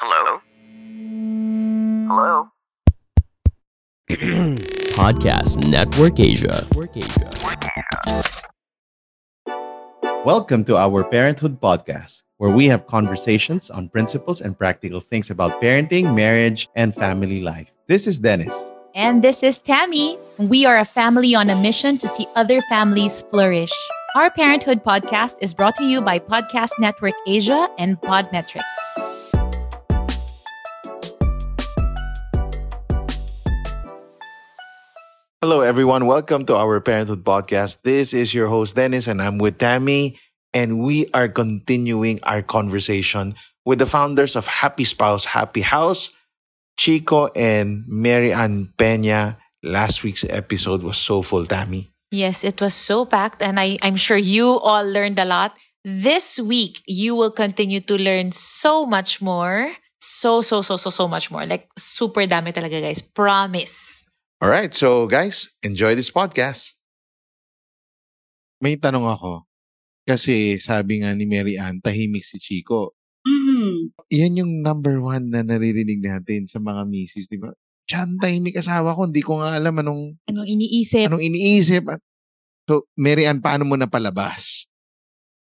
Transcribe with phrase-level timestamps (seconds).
[0.00, 0.38] Hello?
[2.06, 2.48] Hello?
[4.94, 6.62] Podcast Network Asia.
[10.24, 15.60] Welcome to our Parenthood Podcast, where we have conversations on principles and practical things about
[15.60, 17.72] parenting, marriage, and family life.
[17.88, 18.54] This is Dennis.
[18.94, 20.16] And this is Tammy.
[20.38, 23.72] We are a family on a mission to see other families flourish.
[24.14, 28.62] Our Parenthood podcast is brought to you by Podcast Network Asia and Podmetrics.
[35.38, 36.06] Hello, everyone.
[36.10, 37.86] Welcome to our Parenthood Podcast.
[37.86, 40.18] This is your host, Dennis, and I'm with Tammy.
[40.50, 46.10] And we are continuing our conversation with the founders of Happy Spouse, Happy House,
[46.76, 49.38] Chico and Mary Ann Peña.
[49.62, 51.86] Last week's episode was so full, Tammy.
[52.10, 55.54] Yes, it was so packed, and I, I'm sure you all learned a lot.
[55.84, 59.70] This week, you will continue to learn so much more.
[60.00, 61.46] So, so, so, so, so much more.
[61.46, 63.02] Like, super dami talaga, guys.
[63.02, 64.07] Promise.
[64.38, 64.70] All right.
[64.70, 66.78] So, guys, enjoy this podcast.
[68.62, 69.42] May tanong ako.
[70.06, 72.94] Kasi sabi nga ni Mary Ann, tahimik si Chico.
[73.26, 73.92] Mhm.
[74.14, 77.50] Yan yung number one na naririnig natin sa mga misis, di ba?
[77.84, 79.10] Diyan, tahimik asawa ko.
[79.10, 81.10] Hindi ko nga alam anong, Anong iniisip?
[81.10, 81.84] anong iniisip.
[82.64, 84.70] So, Mary Ann, paano mo napalabas?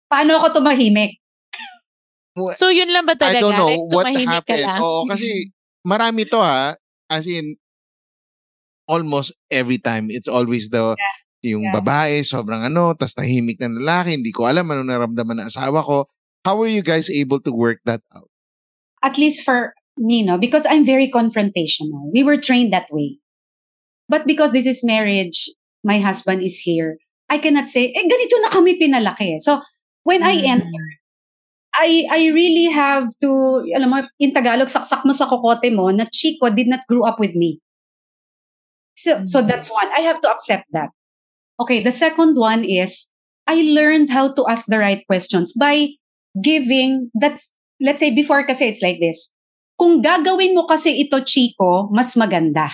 [0.07, 1.17] Paano ako tumahimik?
[2.53, 3.41] So, yun lang ba I talaga?
[3.41, 4.65] don't know like, what happened.
[4.65, 4.81] lang?
[4.81, 6.77] Oo, kasi marami to ha.
[7.09, 7.57] As in,
[8.87, 10.97] almost every time, it's always the
[11.43, 11.75] yung Yeah.
[11.83, 16.07] babae, sobrang ano, tas tahimik na lalaki, hindi ko alam ano naramdaman ng asawa ko.
[16.47, 18.31] How were you guys able to work that out?
[19.03, 20.39] At least for me, no?
[20.39, 22.11] Because I'm very confrontational.
[22.15, 23.19] We were trained that way.
[24.07, 25.51] But because this is marriage,
[25.83, 29.43] my husband is here, I cannot say, eh, ganito na kami pinalaki.
[29.43, 29.63] So,
[30.07, 30.63] when I Mm.
[30.63, 30.85] enter,
[31.75, 33.31] I I really have to,
[33.73, 37.17] alam mo, in Tagalog, saksak mo sa kokote mo na Chico did not grow up
[37.19, 37.59] with me.
[39.03, 39.49] So, so Mm.
[39.51, 39.91] that's one.
[39.91, 40.95] I have to accept that.
[41.59, 43.11] Okay, the second one is
[43.51, 45.99] I learned how to ask the right questions by
[46.39, 47.51] giving, that's,
[47.83, 49.35] let's say before kasi it's like this.
[49.75, 52.71] Kung gagawin mo kasi ito, Chico, mas maganda.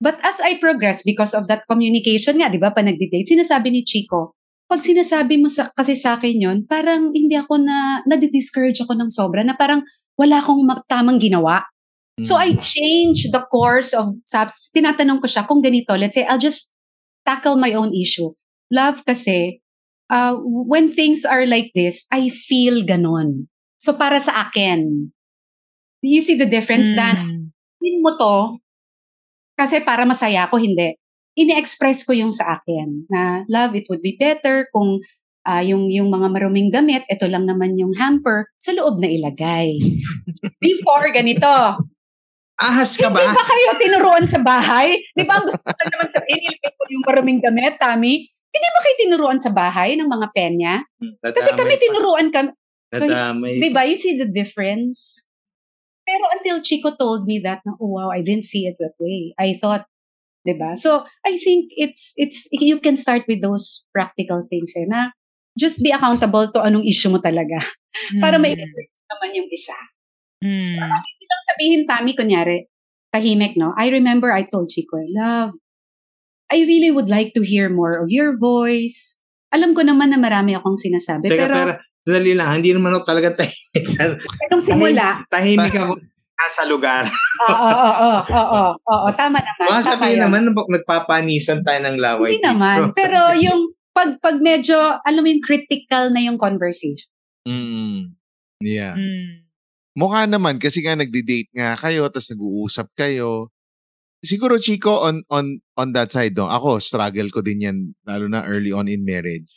[0.00, 3.82] But as I progress, because of that communication nga, di ba, pa nagdi-date, sinasabi ni
[3.84, 4.32] Chico,
[4.70, 9.10] pag sinasabi mo sa, kasi sa akin yon parang hindi ako na, nadi-discourage ako ng
[9.10, 9.82] sobra, na parang
[10.16, 11.66] wala akong ma- tamang ginawa.
[12.20, 16.40] So I change the course of, sab- tinatanong ko siya kung ganito, let's say, I'll
[16.40, 16.74] just
[17.24, 18.34] tackle my own issue.
[18.70, 19.62] Love kasi,
[20.10, 23.46] uh, when things are like this, I feel ganon.
[23.78, 25.10] So para sa akin,
[26.02, 26.90] you see the difference?
[26.90, 27.54] Mm.
[27.78, 28.36] Sabihin mo to,
[29.58, 30.98] kasi para masaya ako, hindi.
[31.38, 34.98] Ini-express ko yung sa akin na, love, it would be better kung
[35.48, 39.80] ah, yung, yung mga maruming damit, ito lang naman yung hamper, sa loob na ilagay.
[40.62, 41.48] Before, ganito.
[42.58, 43.38] Ahas ka Hindi ba?
[43.38, 44.98] ba kayo tinuruan sa bahay?
[45.14, 48.26] Di ba ang gusto ko lang naman sabihin, ilagay ko yung maruming damit, Tami?
[48.26, 50.74] Hindi ba kayo tinuruan sa bahay ng mga penya?
[51.22, 52.50] Kasi kami tinuruan kami.
[52.90, 53.06] So.
[53.06, 53.86] Di ba?
[53.86, 55.22] You see the difference?
[56.02, 59.36] Pero until Chico told me that, na, oh, wow, I didn't see it that way.
[59.36, 59.84] I thought,
[60.40, 60.72] di ba?
[60.72, 65.12] So, I think it's, it's, you can start with those practical things, eh, na
[65.58, 67.60] just be accountable to anong issue mo talaga.
[68.24, 69.76] Para may naman yung isa.
[70.40, 70.78] Mm.
[70.78, 72.58] Hindi lang sabihin, Tami, kunyari,
[73.12, 73.76] tahimik, no?
[73.76, 75.54] I remember I told Chico, love,
[76.48, 79.20] I really would like to hear more of your voice.
[79.52, 81.72] Alam ko naman na marami akong sinasabi, Teka, pero pero,
[82.08, 83.84] dali lang, hindi naman ako talaga tahimik.
[84.48, 86.00] itong simula, tahimik ako
[86.38, 87.04] nasa lugar.
[87.50, 89.66] oo, oo, oo, oo, tama naman.
[89.66, 90.24] Tama sabihin yun.
[90.30, 92.30] naman, nagpapanisan tayo ng laway.
[92.30, 92.50] Hindi dito.
[92.54, 92.78] naman.
[92.98, 97.10] Pero yung pag, pag medyo, alam mo yung critical na yung conversation.
[97.42, 98.14] Mm.
[98.62, 98.94] Yeah.
[98.94, 99.47] Mm.
[99.98, 103.50] Mukha naman kasi nga nagdi-date nga kayo tapos nag-uusap kayo.
[104.22, 106.46] Siguro Chico on on on that side no.
[106.46, 109.50] Ako struggle ko din 'yan lalo na early on in marriage.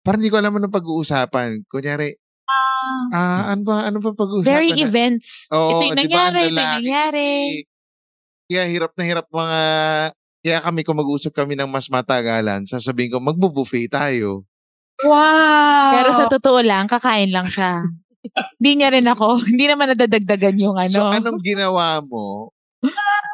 [0.00, 1.68] Parang hindi ko alam ano pag-uusapan.
[1.70, 2.16] Kunyari,
[3.14, 4.50] ah, ano ba, ano ba pag-uusapan?
[4.50, 5.46] Very na- events.
[5.54, 7.30] Oo, ito yung di ba, ang nangyari, ito yung nangyari.
[7.30, 7.70] kasi,
[8.50, 9.60] Kaya hirap na hirap mga,
[10.42, 14.42] kaya kami kung mag-usap kami ng mas matagalan, sasabihin ko, magbo-buffet tayo.
[15.06, 15.88] Wow!
[15.94, 17.80] Pero sa totoo lang, kakain lang siya.
[18.58, 19.38] Hindi niya rin ako.
[19.50, 20.94] Hindi naman nadadagdagan yung ano.
[20.94, 22.54] So, anong ginawa mo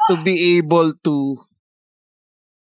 [0.09, 1.37] to be able to,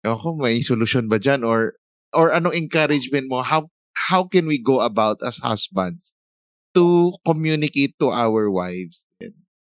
[0.02, 1.46] ako, may solution ba dyan?
[1.46, 1.78] Or,
[2.11, 3.43] or anong encouragement mo?
[3.43, 3.70] How,
[4.11, 6.12] how can we go about as husbands
[6.75, 9.06] to communicate to our wives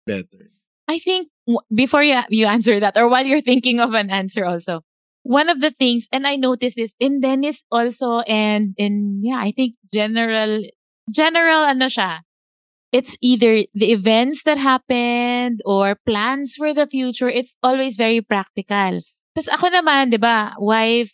[0.08, 0.52] better?
[0.88, 1.30] I think
[1.74, 4.82] before you, you answer that, or while you're thinking of an answer also,
[5.26, 9.52] one of the things, and I noticed this in Dennis also, and in, yeah, I
[9.52, 10.62] think general,
[11.10, 12.22] general, ano siya,
[12.96, 17.28] it's either the events that happened or plans for the future.
[17.28, 19.04] It's always very practical.
[19.36, 21.12] Tapos ako naman, di ba, wife,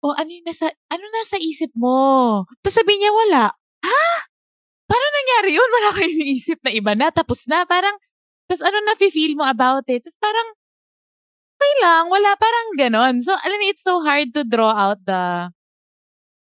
[0.00, 2.48] oh, ano yung nasa, ano nasa isip mo?
[2.64, 3.52] Tapos sabi niya, wala.
[3.84, 4.04] Ha?
[4.88, 5.68] Paano nangyari yun?
[5.68, 7.68] Wala kayong iniisip na iba na, tapos na.
[7.68, 7.92] Parang,
[8.48, 10.00] tapos ano na feel mo about it?
[10.00, 10.48] Tapos parang,
[11.60, 13.20] okay lang, wala, parang ganon.
[13.20, 15.52] So, alam mo, it's so hard to draw out the,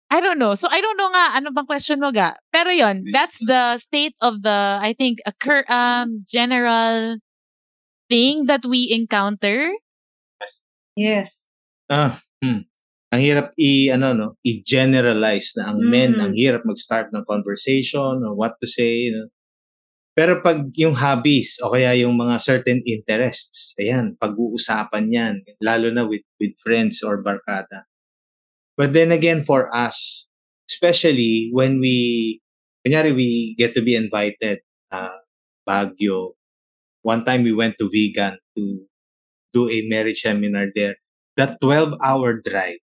[0.10, 0.56] I don't know.
[0.56, 2.40] So, I don't know nga, ano bang question mo ga?
[2.56, 7.20] Pero yon that's the state of the, I think, a cur- um, general
[8.08, 9.68] thing that we encounter.
[10.96, 11.44] Yes.
[11.92, 12.64] Ah, hmm.
[13.08, 16.24] Ang hirap i ano no, i-generalize na ang men Mm.
[16.28, 19.08] ang hirap mag-start ng conversation or what to say.
[19.16, 19.32] No?
[20.12, 26.04] Pero pag yung hobbies o kaya yung mga certain interests, ayan, pag-uusapan yan, lalo na
[26.04, 27.88] with with friends or barkada.
[28.78, 30.30] But then again, for us,
[30.70, 32.40] especially when we,
[32.86, 34.62] kunyari we get to be invited,
[34.94, 35.18] uh,
[35.68, 36.38] Baguio.
[37.02, 38.88] One time we went to Vegan to
[39.52, 40.96] do a marriage seminar there.
[41.36, 42.80] That 12-hour drive,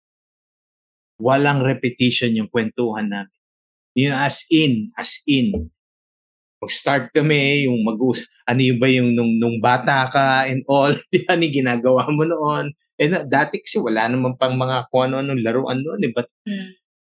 [1.23, 3.39] walang repetition yung kwentuhan namin.
[3.95, 5.71] Yun as in, as in.
[6.59, 8.01] Mag-start kami, yung mag
[8.51, 12.27] ano yung ba yung nung, nung bata ka and all, di ba, yung ginagawa mo
[12.27, 12.75] noon.
[12.95, 16.31] Eh, na, dati kasi wala naman pang mga kung ano-anong laruan noon eh, but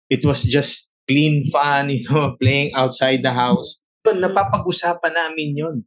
[0.07, 3.83] it was just clean fun, you know, playing outside the house.
[4.07, 5.77] Yun, napapag-usapan namin yun.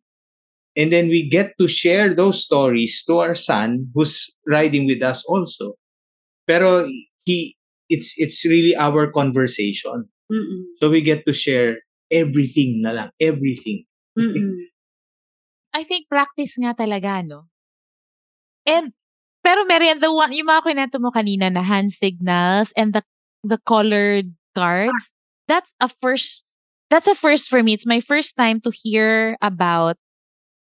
[0.77, 5.25] And then we get to share those stories to our son who's riding with us
[5.25, 5.81] also.
[6.45, 6.85] Pero
[7.25, 7.57] he
[7.89, 10.13] it's it's really our conversation.
[10.29, 10.61] Mm-mm.
[10.77, 11.81] So we get to share
[12.13, 13.89] everything na lang, everything.
[15.77, 17.49] I think practice nga talaga, no?
[18.65, 18.97] And,
[19.47, 23.03] pero Marian, the one, yung mga kwento mo kanina na hand signals and the,
[23.47, 25.15] the colored cards,
[25.47, 26.43] that's a first,
[26.91, 27.71] that's a first for me.
[27.79, 29.95] It's my first time to hear about,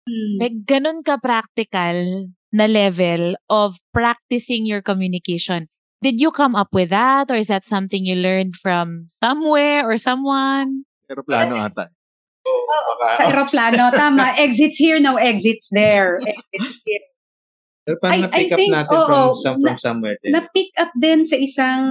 [0.05, 0.37] Mm.
[0.37, 5.65] like, ganun ka practical na level of practicing your communication.
[6.05, 7.33] Did you come up with that?
[7.33, 10.85] Or is that something you learned from somewhere or someone?
[11.09, 11.89] Pero plano ata.
[13.17, 14.37] Sa aeroplano, tama.
[14.37, 16.21] Exits here, no exits there.
[16.53, 17.05] Exits here.
[17.85, 20.31] Pero parang I- na-pick I up think, natin oo, from, some, from na- somewhere din.
[20.33, 21.81] Na-pick up din sa isang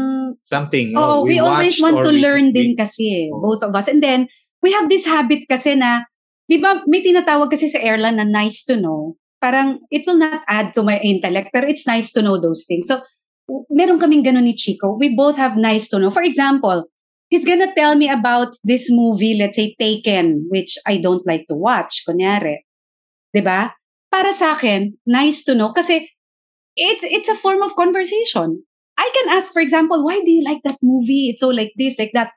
[0.43, 0.99] Something.
[0.99, 3.39] Oo, oh, we, always watched want to we- learn we- din kasi, Oo.
[3.39, 3.87] both of us.
[3.87, 4.27] And then,
[4.59, 6.03] we have this habit kasi na,
[6.51, 9.15] di ba, may tinatawag kasi sa airline na nice to know.
[9.39, 12.91] Parang, it will not add to my intellect, pero it's nice to know those things.
[12.91, 12.99] So,
[13.71, 14.97] meron kaming ganun ni Chico.
[14.99, 16.11] We both have nice to know.
[16.11, 16.91] For example,
[17.31, 21.55] he's gonna tell me about this movie, let's say Taken, which I don't like to
[21.55, 22.65] watch, kunyari.
[23.31, 23.69] Di ba?
[24.15, 25.75] Para sa akin, nice to know.
[25.75, 26.07] Kasi,
[26.79, 28.63] it's it's a form of conversation.
[28.95, 31.35] I can ask, for example, why do you like that movie?
[31.35, 32.31] It's so like this, like that.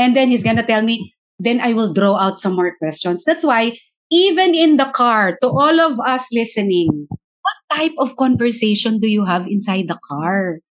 [0.00, 3.28] And then he's gonna tell me, then I will draw out some more questions.
[3.28, 3.76] That's why,
[4.08, 9.28] even in the car, to all of us listening, what type of conversation do you
[9.28, 10.64] have inside the car?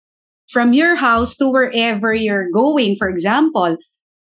[0.50, 3.78] From your house to wherever you're going, for example.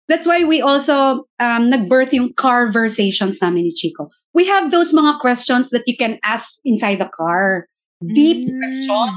[0.09, 4.09] That's why we also um, nag-birth yung conversations namin ni Chico.
[4.33, 7.69] We have those mga questions that you can ask inside the car.
[8.03, 8.59] Deep Mm.
[8.59, 9.09] question.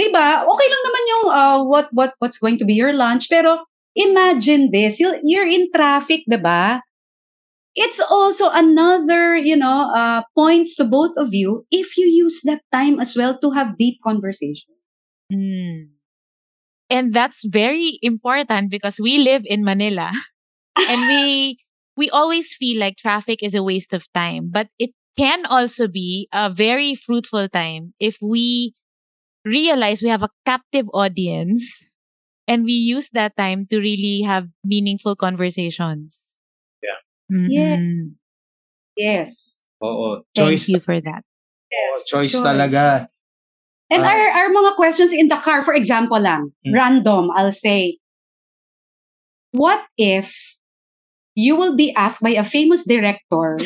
[0.00, 0.42] Diba?
[0.42, 3.62] Okay lang naman yung uh, what what what's going to be your lunch, pero
[3.94, 6.82] imagine this, you you're in traffic, diba?
[7.74, 12.62] It's also another, you know, uh, points to both of you if you use that
[12.70, 14.70] time as well to have deep conversation.
[15.32, 15.98] Mm.
[16.90, 20.12] And that's very important because we live in Manila
[20.78, 21.58] and we
[21.96, 26.28] we always feel like traffic is a waste of time, but it can also be
[26.32, 28.74] a very fruitful time if we
[29.44, 31.84] realize we have a captive audience
[32.48, 36.20] and we use that time to really have meaningful conversations.
[36.82, 37.00] Yeah.
[37.48, 37.76] Yeah.
[37.76, 38.16] Mhm.
[38.96, 39.62] Yes.
[39.82, 40.22] Oo.
[40.34, 41.22] Thank Choice, you for that.
[41.74, 43.08] oo, choice, talaga.
[43.90, 46.72] And our, our mga questions in the car, for example lang, Hmm.
[46.72, 47.98] random, I'll say,
[49.52, 50.53] what if
[51.34, 53.58] you will be asked by a famous director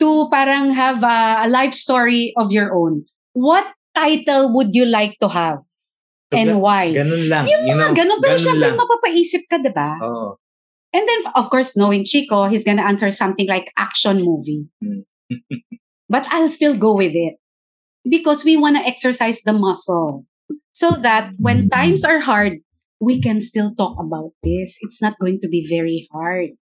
[0.00, 3.04] to parang have a, a life story of your own?
[3.34, 5.60] What title would you like to have?
[6.32, 6.84] So, And ga- why?
[6.92, 7.44] Ganun lang.
[7.48, 8.78] Yung you know, ganun, pero ganun syempre lang.
[8.78, 9.96] mapapaisip ka, di ba?
[10.02, 10.36] Oo.
[10.92, 14.68] And then, of course, knowing Chico, he's gonna answer something like action movie.
[14.80, 15.04] Hmm.
[16.08, 17.36] but I'll still go with it
[18.08, 20.24] because we want to exercise the muscle
[20.72, 22.64] so that when times are hard,
[23.00, 24.78] we can still talk about this.
[24.80, 26.56] It's not going to be very hard.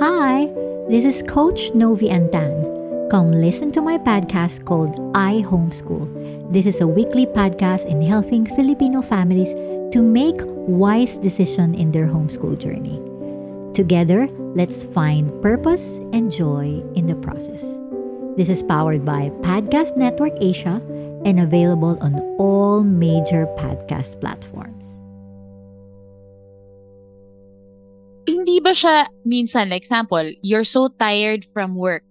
[0.00, 0.46] Hi,
[0.88, 3.10] this is Coach Novi Antan.
[3.10, 6.08] Come listen to my podcast called I Homeschool.
[6.50, 9.52] This is a weekly podcast in helping Filipino families
[9.92, 12.96] to make wise decisions in their homeschool journey.
[13.74, 15.84] Together, let's find purpose
[16.14, 17.60] and joy in the process.
[18.38, 20.80] This is powered by Podcast Network Asia
[21.26, 24.79] and available on all major podcast platforms.
[28.30, 32.06] Hindi ba siya minsan, like example, you're so tired from work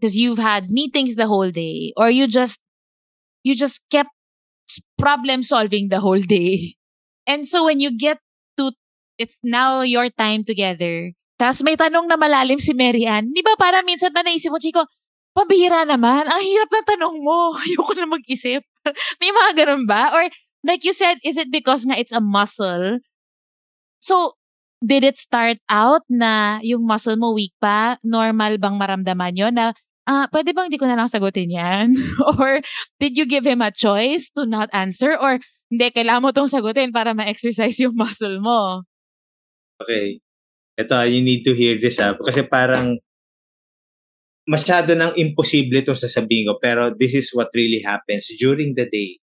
[0.00, 2.64] because you've had meetings the whole day or you just
[3.44, 4.10] you just kept
[4.96, 6.76] problem solving the whole day.
[7.28, 8.16] And so when you get
[8.56, 8.72] to
[9.18, 11.12] it's now your time together.
[11.36, 13.30] Tapos may tanong na malalim si Mary Ann.
[13.30, 14.86] Di ba parang minsan ba naisip mo, Chico,
[15.34, 16.26] pabihira naman.
[16.26, 17.52] Ang hirap ng tanong mo.
[17.62, 18.62] Ayoko na mag-isip.
[19.22, 20.10] may mga ganun ba?
[20.14, 20.26] Or
[20.66, 22.98] like you said, is it because nga it's a muscle?
[23.98, 24.37] So,
[24.78, 27.98] did it start out na yung muscle mo weak pa?
[28.06, 29.74] Normal bang maramdaman yon na,
[30.08, 31.92] ah, pwede bang di ko na lang sagutin yan?
[32.38, 32.62] or
[33.02, 35.18] did you give him a choice to not answer?
[35.18, 35.36] Or
[35.68, 38.88] hindi, kailangan mo tong sagutin para ma-exercise yung muscle mo.
[39.78, 40.18] Okay.
[40.78, 42.16] Ito, you need to hear this ah.
[42.16, 42.96] Kasi parang
[44.48, 46.54] masyado nang imposible itong sasabihin ko.
[46.56, 49.20] Pero this is what really happens during the day.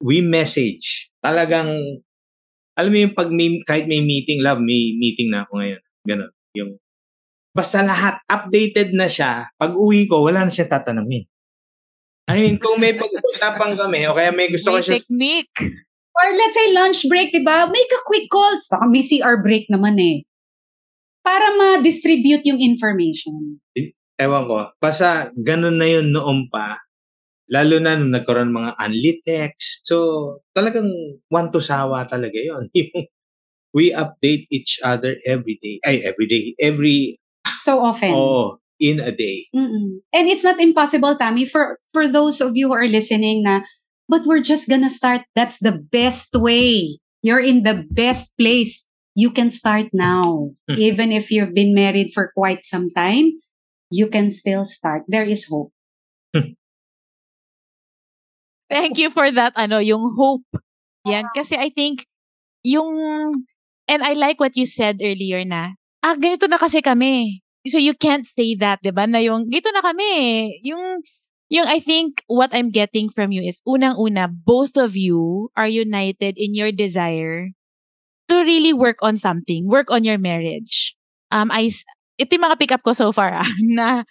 [0.00, 1.12] We message.
[1.20, 2.00] Talagang,
[2.76, 5.82] alam mo yung pag may, kahit may meeting, love, may meeting na ako ngayon.
[6.04, 6.30] Ganon.
[6.52, 6.70] Yung,
[7.56, 9.48] basta lahat, updated na siya.
[9.56, 11.24] Pag uwi ko, wala na siya tatanungin.
[12.28, 15.56] I mean, kung may pag-usapan kami, o kaya may gusto May ko siya technique.
[16.16, 17.68] Or let's say lunch break, di ba?
[17.68, 18.68] Make a quick calls.
[18.68, 20.24] Baka may CR break naman eh.
[21.24, 23.60] Para ma-distribute yung information.
[24.16, 26.80] ewan ko, basta ganun na yun noon pa.
[27.46, 29.86] Lalo na nung nagkaroon mga unlit text.
[29.86, 29.96] So,
[30.50, 30.90] talagang
[31.30, 32.66] one to sawa talaga yun.
[32.74, 33.06] Yung
[33.76, 35.78] we update each other every day.
[35.84, 36.56] Ay, every day.
[36.58, 37.20] Every,
[37.54, 38.10] So often.
[38.14, 39.46] oh, in a day.
[39.54, 40.00] Mm-mm.
[40.12, 43.62] And it's not impossible, Tammy, for for those of you who are listening na,
[44.08, 45.22] but we're just gonna start.
[45.36, 46.98] That's the best way.
[47.22, 48.88] You're in the best place.
[49.14, 50.56] You can start now.
[50.68, 50.76] Hmm.
[50.80, 53.40] Even if you've been married for quite some time,
[53.88, 55.04] you can still start.
[55.08, 55.72] There is hope.
[58.66, 60.46] Thank you for that, ano, yung hope.
[61.06, 61.30] Yan.
[61.34, 62.06] Kasi I think,
[62.66, 62.94] yung,
[63.86, 67.42] and I like what you said earlier na, ah, ganito na kasi kami.
[67.66, 69.06] So you can't say that, di ba?
[69.06, 70.10] Na yung, ganito na kami.
[70.66, 71.02] Yung,
[71.46, 76.34] yung I think what I'm getting from you is, unang-una, both of you are united
[76.34, 77.54] in your desire
[78.26, 80.98] to really work on something, work on your marriage.
[81.30, 81.70] Um, I,
[82.18, 84.02] ito yung mga pick up ko so far, ah, na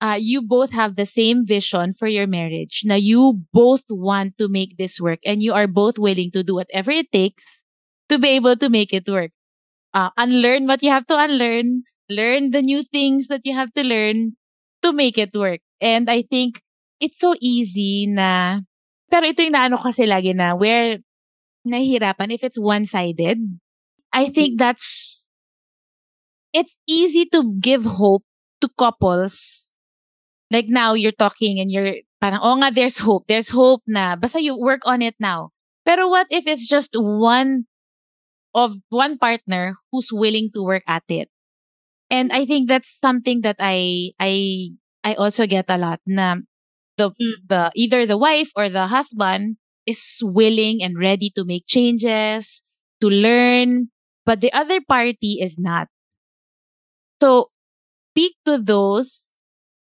[0.00, 2.82] uh, you both have the same vision for your marriage.
[2.84, 6.54] Na you both want to make this work and you are both willing to do
[6.54, 7.62] whatever it takes
[8.08, 9.30] to be able to make it work.
[9.94, 13.82] Uh, unlearn what you have to unlearn, learn the new things that you have to
[13.82, 14.36] learn
[14.82, 15.60] to make it work.
[15.80, 16.60] And I think
[17.00, 18.60] it's so easy na,
[19.10, 20.98] pero ito yung naano kasi lagi na where
[21.66, 23.38] nahihirapan if it's one-sided.
[24.12, 25.20] I think that's,
[26.52, 28.24] it's easy to give hope
[28.60, 29.67] to couples
[30.50, 33.26] like now you're talking and you're parang, oh nga, there's hope.
[33.28, 34.16] There's hope na.
[34.16, 35.50] Basta you work on it now.
[35.84, 37.64] Pero what if it's just one
[38.54, 41.28] of one partner who's willing to work at it?
[42.10, 44.72] And I think that's something that I I
[45.04, 46.40] I also get a lot na
[46.96, 47.36] the mm.
[47.46, 52.60] the either the wife or the husband is willing and ready to make changes,
[53.00, 53.88] to learn,
[54.26, 55.88] but the other party is not.
[57.22, 57.48] So
[58.12, 59.27] speak to those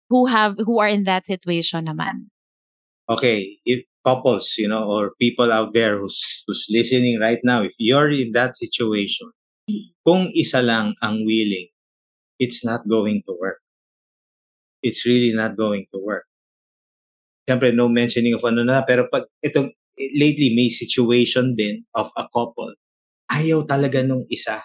[0.08, 2.32] who have who are in that situation naman.
[3.08, 7.72] Okay, if couples, you know, or people out there who's, who's listening right now, if
[7.78, 9.32] you're in that situation,
[10.04, 11.68] kung isa lang ang willing,
[12.40, 13.60] it's not going to work.
[14.80, 16.24] It's really not going to work.
[17.48, 22.28] Siyempre, no mentioning of ano na, pero pag itong, lately may situation din of a
[22.32, 22.76] couple,
[23.28, 24.60] ayaw talaga nung isa.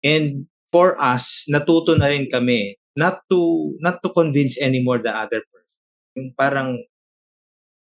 [0.00, 5.42] And for us, natuto na rin kami not to not to convince anymore the other
[5.46, 5.74] person.
[6.18, 6.78] Yung parang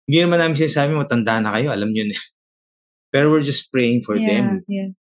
[0.05, 2.17] hindi naman namin sinasabi matanda na kayo, alam niyo na.
[3.13, 4.65] Pero we're just praying for them.
[4.69, 4.91] yeah.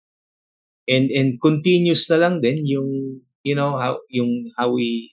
[0.84, 5.08] And and continuous na lang din yung you know how yung how we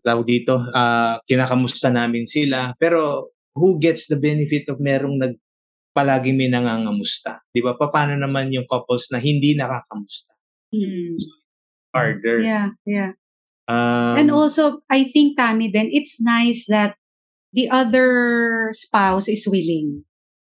[0.00, 2.72] tawag dito, ah kinakamusta namin sila.
[2.80, 5.36] Pero who gets the benefit of merong nag
[5.92, 7.44] palagi may nangangamusta?
[7.52, 7.76] 'Di ba?
[7.76, 10.32] Paano naman yung couples na hindi nakakamusta?
[10.72, 11.20] Mm.
[11.92, 12.40] Harder.
[12.40, 13.12] Yeah, yeah.
[13.72, 16.96] Um, and also, I think, Tammy, then it's nice that
[17.52, 20.04] the other spouse is willing.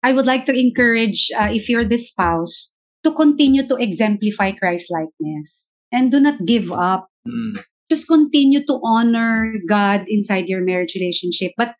[0.02, 2.72] I would like to encourage, uh, if you're the spouse,
[3.04, 7.08] to continue to exemplify Christ likeness and do not give up.
[7.26, 11.52] mm, Just continue to honor God inside your marriage relationship.
[11.56, 11.74] But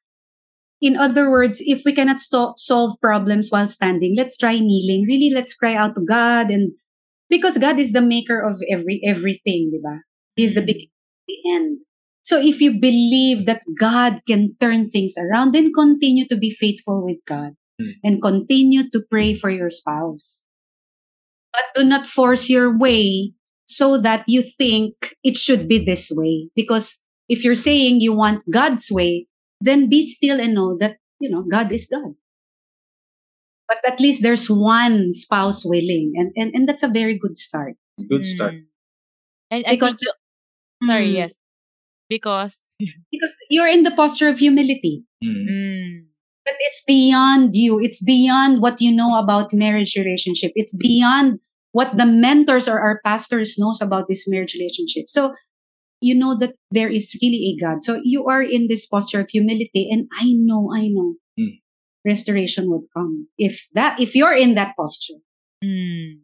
[0.81, 5.05] in other words, if we cannot sto- solve problems while standing, let's try kneeling.
[5.09, 6.73] Really, let's cry out to God and
[7.29, 10.07] Because God is the maker of every everything, di ba?
[10.39, 10.94] He is the beginning,
[11.29, 11.79] the end.
[12.25, 17.05] So if you believe that God can turn things around, then continue to be faithful
[17.05, 17.99] with God Hmm.
[18.05, 20.41] and continue to pray for your spouse.
[21.53, 23.33] But do not force your way
[23.67, 26.51] so that you think it should be this way.
[26.55, 29.27] Because if you're saying you want God's way,
[29.61, 32.15] then be still and know that, you know, God is God.
[33.67, 36.13] But at least there's one spouse willing.
[36.17, 37.75] And, and, and that's a very good start.
[38.09, 38.55] Good start.
[38.55, 38.67] Mm.
[39.51, 40.13] And I Because- think you,
[40.83, 41.15] sorry, Mm.
[41.25, 41.39] yes.
[42.09, 42.63] Because
[43.13, 45.05] Because you're in the posture of humility.
[45.23, 45.47] Mm.
[45.49, 45.93] mm,
[46.45, 47.81] But it's beyond you.
[47.81, 50.53] It's beyond what you know about marriage relationship.
[50.55, 51.41] It's beyond
[51.73, 55.09] what the mentors or our pastors knows about this marriage relationship.
[55.09, 55.33] So
[56.01, 57.83] you know that there is really a God.
[57.83, 61.59] So you are in this posture of humility and I know, I know Mm.
[62.05, 63.27] restoration would come.
[63.39, 65.19] If that if you're in that posture.
[65.65, 66.21] mm.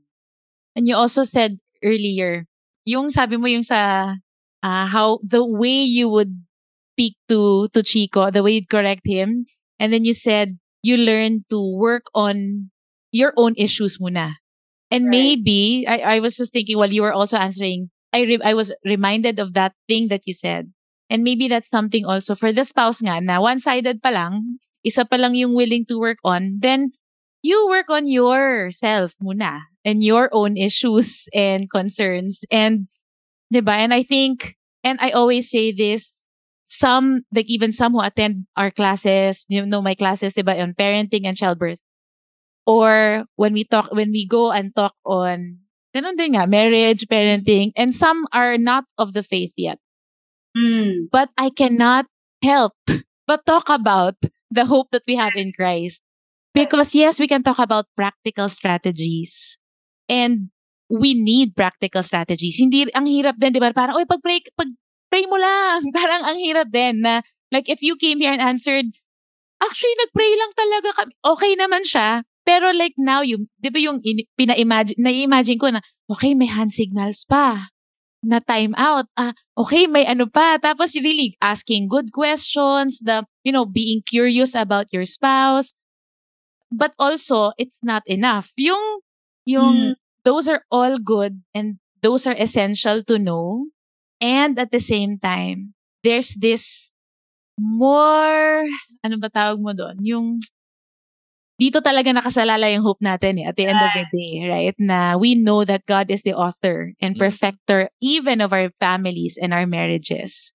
[0.76, 2.46] And you also said earlier,
[2.86, 4.14] yung sabi mo yung sa
[4.62, 6.34] ah, how the way you would
[6.94, 9.46] speak to to Chico, the way you'd correct him,
[9.78, 12.70] and then you said you learn to work on
[13.12, 14.40] your own issues muna.
[14.90, 15.10] And Right.
[15.10, 18.74] maybe I, I was just thinking while you were also answering, I re- I was
[18.84, 20.72] reminded of that thing that you said.
[21.10, 25.16] And maybe that's something also for the spouse nga na one-sided pa lang, isa pa
[25.16, 26.92] lang yung willing to work on, then
[27.42, 32.44] you work on yourself muna and your own issues and concerns.
[32.50, 32.89] And,
[33.52, 33.76] diba?
[33.76, 36.18] And I think, and I always say this,
[36.66, 41.26] some, like even some who attend our classes, you know, my classes, diba, on parenting
[41.26, 41.80] and childbirth.
[42.66, 45.58] Or when we talk, when we go and talk on,
[45.94, 49.78] ganun din nga, marriage, parenting, and some are not of the faith yet.
[50.56, 51.10] Mm.
[51.10, 52.06] But I cannot
[52.42, 52.74] help
[53.26, 54.16] but talk about
[54.50, 56.02] the hope that we have in Christ.
[56.52, 59.58] Because yes, we can talk about practical strategies.
[60.08, 60.50] And
[60.90, 62.58] we need practical strategies.
[62.58, 63.70] Hindi, ang hirap din, di ba?
[63.70, 65.86] Parang, oy, pag-pray, pag-pray mo lang.
[65.96, 67.22] Parang ang hirap din na,
[67.54, 68.90] like, if you came here and answered,
[69.62, 71.12] actually, nag-pray lang talaga kami.
[71.22, 72.26] Okay naman siya.
[72.42, 75.78] Pero like now, yung, di ba yung in, pina-imagine, na-imagine ko na,
[76.10, 77.70] okay, may hand signals pa
[78.26, 79.06] na time out.
[79.14, 80.58] Ah, okay, may ano pa.
[80.58, 85.78] Tapos really asking good questions, the, you know, being curious about your spouse.
[86.74, 88.50] But also, it's not enough.
[88.56, 89.04] Yung,
[89.46, 93.68] yung, those are all good and those are essential to know.
[94.20, 95.72] And at the same time,
[96.04, 96.92] there's this
[97.60, 98.64] more,
[99.04, 99.96] ano ba tawag mo doon?
[100.04, 100.26] Yung,
[101.60, 104.76] dito talaga nakasalala yung hope natin eh, at the end of the day, right?
[104.80, 107.20] Na we know that God is the author and Mm.
[107.20, 110.52] perfecter even of our families and our marriages.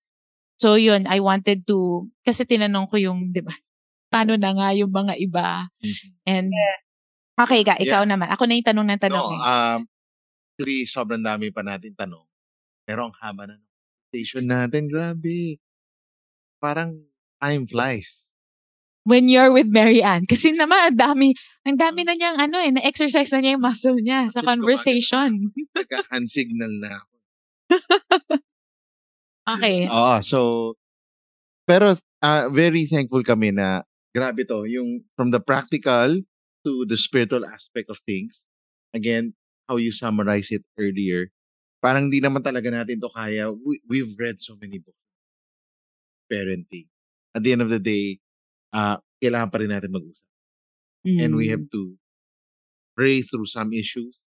[0.58, 3.54] So yun, I wanted to, kasi tinanong ko yung, di ba,
[4.12, 5.70] paano na nga yung mga iba?
[5.82, 6.08] Mhm.
[6.26, 6.50] And,
[7.36, 8.28] okay ga, ikaw naman.
[8.32, 9.28] Ako na yung tanong ng tanong.
[9.28, 9.40] No, eh.
[9.44, 9.80] um,
[10.56, 12.24] actually, sobrang dami pa natin tanong.
[12.88, 13.68] Pero ang haba na ng
[14.12, 15.60] station natin, grabe.
[16.62, 16.96] Parang
[17.38, 18.32] time flies.
[19.06, 20.26] When you're with Mary Ann.
[20.26, 21.30] Kasi naman, ang dami,
[21.62, 25.54] ang dami na niyang ano eh, na-exercise na niya yung muscle niya sa conversation.
[25.78, 27.14] Nagka-hand signal na ako.
[29.46, 29.86] Okay.
[29.86, 30.38] Oo, so,
[31.70, 36.18] pero ah, very thankful kami na grabe to, yung from the practical
[36.66, 38.42] to the spiritual aspect of things.
[38.90, 39.38] Again,
[39.70, 41.30] how you summarize it earlier.
[41.78, 43.54] Parang di naman talaga natin to kaya.
[43.54, 44.98] We, we've read so many books.
[46.26, 46.90] Parenting.
[47.30, 48.18] At the end of the day,
[48.74, 50.26] ah kailangan pa rin natin mag-usap.
[51.06, 51.70] And we have Mm.
[51.70, 51.94] to
[52.98, 54.26] pray through some issues,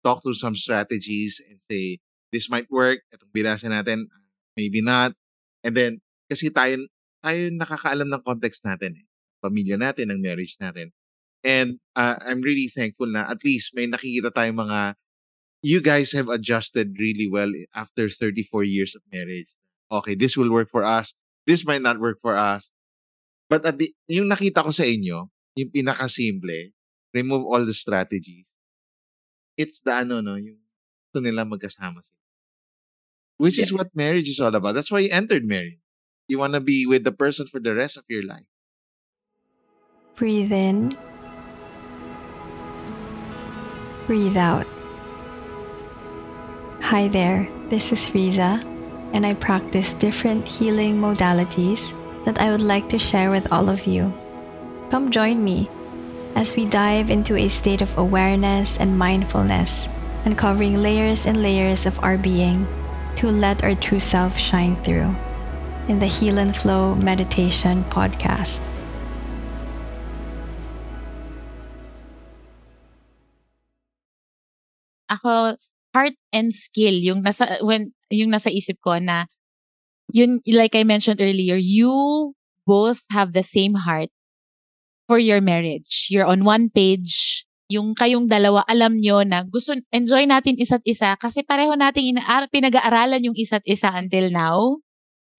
[0.00, 2.00] talk through some strategies, and say,
[2.32, 4.08] this might work, itong bilasan natin,
[4.56, 5.12] maybe not.
[5.60, 5.92] And then,
[6.32, 6.88] kasi tayo,
[7.20, 9.06] tayo nakakaalam ng context natin eh.
[9.44, 10.96] Pamilya natin, ng marriage natin.
[11.44, 14.96] And uh, I'm really thankful na at least may nakikita tayong mga,
[15.60, 19.52] you guys have adjusted really well after 34 years of marriage.
[19.92, 21.12] Okay, this will work for us.
[21.46, 22.72] This might not work for us.
[23.52, 25.28] But at the, yung nakita ko sa inyo,
[25.60, 26.72] yung pinakasimple,
[27.12, 28.48] remove all the strategies.
[29.60, 30.58] It's the ano, no, yung
[31.12, 32.22] gusto nila magkasama sila.
[33.36, 34.74] Which is what marriage is all about.
[34.74, 35.82] That's why you entered marriage.
[36.26, 38.48] You want to be with the person for the rest of your life.
[40.16, 40.96] Breathe in.
[44.06, 44.66] Breathe out.
[46.82, 48.60] Hi there, this is Riza,
[49.16, 51.88] and I practice different healing modalities
[52.26, 54.12] that I would like to share with all of you.
[54.90, 55.70] Come join me
[56.36, 59.88] as we dive into a state of awareness and mindfulness,
[60.26, 62.66] uncovering layers and layers of our being
[63.16, 65.16] to let our true self shine through
[65.88, 68.60] in the Heal and Flow Meditation Podcast.
[75.08, 75.56] Ako
[75.94, 79.30] heart and skill yung nasa when yung nasa isip ko na
[80.12, 82.34] yun like I mentioned earlier, you
[82.66, 84.10] both have the same heart
[85.08, 86.08] for your marriage.
[86.10, 87.44] You're on one page.
[87.72, 92.48] Yung kayong dalawa, alam nyo na gusto, enjoy natin isa't isa kasi pareho nating ina-
[92.52, 94.84] pinag-aaralan yung isa't isa until now.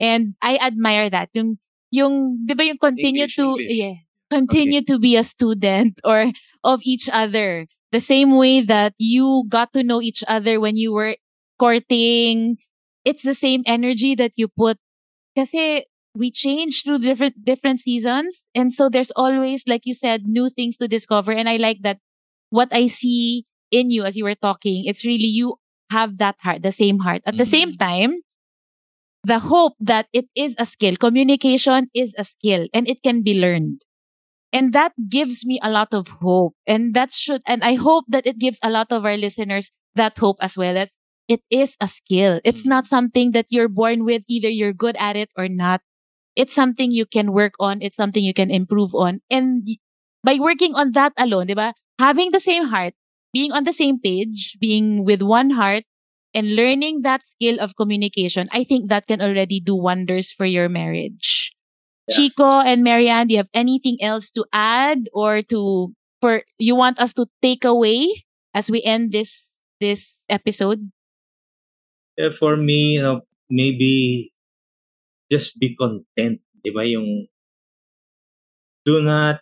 [0.02, 1.30] And I admire that.
[1.38, 1.62] Yung,
[1.94, 3.70] yung, di ba yung continue English, to, English.
[3.70, 3.96] yeah,
[4.34, 6.34] continue to be a student or
[6.66, 7.70] of each other.
[7.96, 11.16] The same way that you got to know each other when you were
[11.58, 12.60] courting.
[13.08, 14.76] It's the same energy that you put.
[15.32, 20.50] Kasi we change through different different seasons and so there's always like you said new
[20.50, 22.00] things to discover and i like that
[22.52, 25.56] what i see in you as you were talking it's really you
[25.92, 27.84] have that heart the same heart at the same mm-hmm.
[27.84, 28.12] time
[29.28, 33.36] the hope that it is a skill communication is a skill and it can be
[33.36, 33.84] learned
[34.56, 38.26] and that gives me a lot of hope and that should and i hope that
[38.26, 40.90] it gives a lot of our listeners that hope as well that
[41.28, 42.80] it is a skill it's mm-hmm.
[42.80, 45.82] not something that you're born with either you're good at it or not
[46.36, 47.82] it's something you can work on.
[47.82, 49.22] It's something you can improve on.
[49.30, 49.68] And
[50.24, 51.74] by working on that alone, diba?
[52.00, 52.94] Having the same heart,
[53.34, 55.84] being on the same page, being with one heart,
[56.34, 60.68] and learning that skill of communication, I think that can already do wonders for your
[60.68, 61.55] marriage.
[62.10, 67.00] Chico and Marianne, do you have anything else to add or to for you want
[67.00, 69.50] us to take away as we end this
[69.82, 70.92] this episode?
[72.18, 74.32] Yeah, for me, you know, maybe
[75.32, 76.40] just be content.
[76.64, 76.86] Di ba?
[76.88, 77.28] Yung
[78.86, 79.42] do not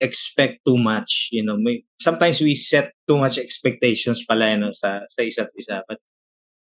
[0.00, 1.30] expect too much.
[1.32, 5.54] You know, may, sometimes we set too much expectations pala you know, sa, sa isa't
[5.56, 5.82] isa.
[5.88, 5.98] But,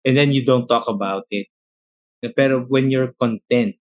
[0.06, 1.48] and then you don't talk about it.
[2.36, 3.76] Pero when you're content,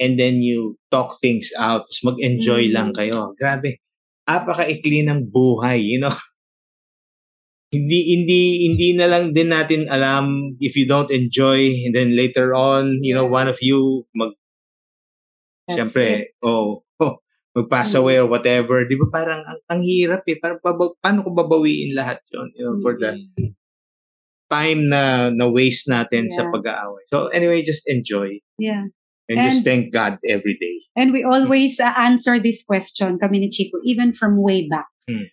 [0.00, 2.74] and then you talk things out, tapos mag-enjoy Mm.
[2.74, 3.36] lang kayo.
[3.36, 3.78] Grabe.
[4.24, 6.10] Apakaikli ng buhay, you know?
[7.70, 12.50] hindi hindi hindi na lang din natin alam if you don't enjoy and then later
[12.50, 14.34] on you know one of you mag
[15.70, 17.22] That's syempre oh, oh
[17.54, 21.30] mag-pass away or whatever di ba parang ang, ang hirap eh parang paba- paano ko
[21.30, 23.14] babawiin lahat yon you know for the
[24.50, 26.50] time na na waste natin sa Yeah.
[26.50, 28.90] pag-aaway so anyway just enjoy Yeah.
[29.38, 33.50] And, just thank God every day And we always uh, answer this question, kami ni
[33.50, 34.90] Chico, even from way back.
[35.08, 35.30] Hmm.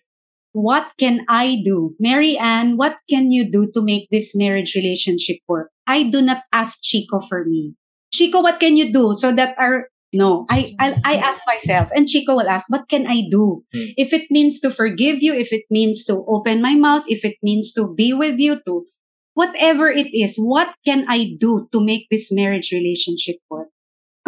[0.52, 1.94] What can I do?
[2.00, 5.70] Mary Ann, what can you do to make this marriage relationship work?
[5.86, 7.74] I do not ask Chico for me.
[8.12, 12.08] Chico, what can you do so that our no, I, I I ask myself, and
[12.08, 13.68] Chico will ask, what can I do?
[13.68, 13.92] Hmm.
[14.00, 17.36] If it means to forgive you, if it means to open my mouth, if it
[17.42, 18.88] means to be with you, to
[19.36, 23.68] whatever it is, what can I do to make this marriage relationship work?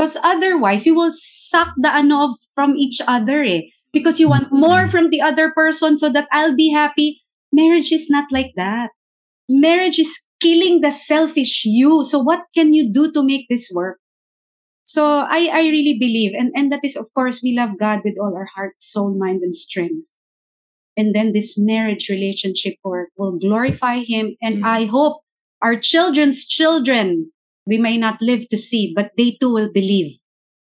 [0.01, 3.69] Because otherwise, you will suck the ano of, from each other eh.
[3.93, 7.21] Because you want more from the other person so that I'll be happy.
[7.53, 8.93] Marriage is not like that.
[9.47, 12.03] Marriage is killing the selfish you.
[12.03, 13.99] So what can you do to make this work?
[14.87, 18.17] So I, I really believe, and, and that is, of course, we love God with
[18.19, 20.09] all our heart, soul, mind, and strength.
[20.97, 24.37] And then this marriage relationship work will glorify Him.
[24.41, 25.21] And I hope
[25.61, 27.33] our children's children,
[27.71, 30.19] we may not live to see, but they too will believe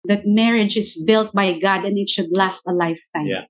[0.05, 3.25] that marriage is built by God and it should last a lifetime.
[3.25, 3.49] Yeah.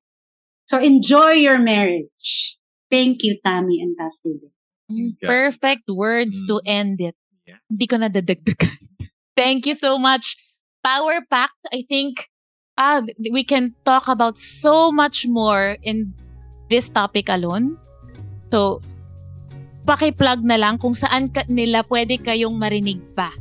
[0.71, 2.57] So enjoy your marriage.
[2.89, 4.39] Thank you, Tammy and Pastor.
[4.39, 4.55] Vic.
[4.89, 5.27] Yeah.
[5.27, 7.15] Perfect words to end it.
[7.43, 7.59] Yeah.
[7.67, 8.79] Hindi ko na dadagdagan.
[9.39, 10.39] Thank you so much.
[10.83, 11.67] Power packed.
[11.75, 12.31] I think
[12.79, 16.15] ah, we can talk about so much more in
[16.71, 17.75] this topic alone.
[18.51, 18.79] So,
[19.87, 23.31] paki-plug na lang kung saan ka, nila pwede kayong marinig pa.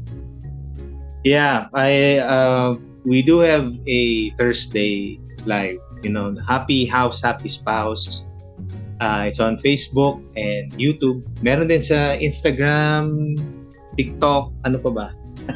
[1.25, 5.77] Yeah, I uh, we do have a Thursday live.
[6.03, 8.25] You know, Happy House, Happy Spouse.
[9.01, 11.25] Uh, it's on Facebook and YouTube.
[11.41, 13.37] Meron din sa Instagram,
[13.97, 15.07] TikTok, ano pa ba?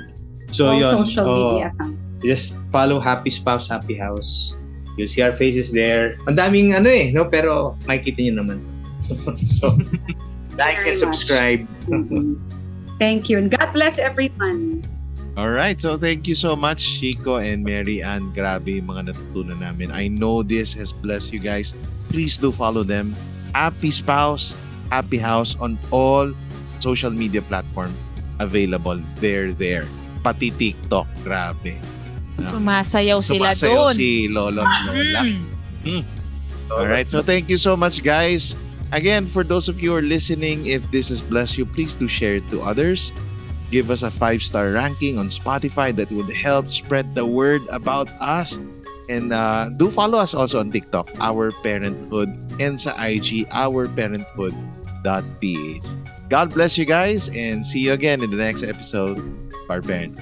[0.56, 0.92] so all yun.
[1.04, 2.00] social oh, media accounts.
[2.24, 4.56] Just follow Happy Spouse, Happy House.
[4.96, 6.16] You'll see our faces there.
[6.24, 7.28] Ang daming ano eh, no?
[7.28, 8.58] Pero makikita nyo naman.
[9.44, 9.76] so,
[10.56, 11.62] like Very and subscribe.
[11.88, 12.40] Mhm.
[12.96, 13.36] Thank you.
[13.36, 14.86] And God bless everyone.
[15.34, 15.74] All right.
[15.80, 18.30] So thank you so much, Chico and Mary Ann.
[18.30, 19.90] Grabe yung mga natutunan namin.
[19.90, 21.74] I know this has blessed you guys.
[22.06, 23.18] Please do follow them.
[23.50, 24.54] Happy Spouse,
[24.94, 26.30] Happy House on all
[26.78, 27.98] social media platforms
[28.38, 29.02] available.
[29.18, 29.90] They're there.
[30.22, 31.10] Pati TikTok.
[31.26, 31.82] Grabe.
[32.38, 33.94] Sumasayaw sila Sumasayaw doon.
[33.94, 35.22] si Lolo at Lola.
[35.84, 36.04] Mm.
[36.70, 37.06] All right.
[37.06, 38.54] So thank you so much, guys.
[38.94, 42.06] Again, for those of you who are listening, if this has blessed you, please do
[42.06, 43.10] share it to others.
[43.70, 45.94] Give us a five star ranking on Spotify.
[45.94, 48.58] That would help spread the word about us.
[49.08, 54.56] And uh, do follow us also on TikTok, Our Parenthood, and sa IG, Our Parenthood
[55.04, 60.16] God bless you guys and see you again in the next episode of Our Parent.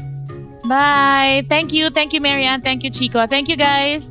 [0.67, 1.45] Bye.
[1.49, 1.91] Thank you.
[1.91, 2.61] Thank you, Marianne.
[2.61, 3.27] Thank you, Chico.
[3.27, 4.11] Thank you, guys.